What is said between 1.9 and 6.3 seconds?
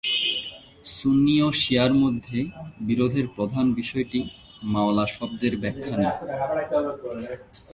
মধ্যে বিরোধের প্রধান বিষয়টি 'মাওলা' শব্দের ব্যাখ্যা নিয়ে।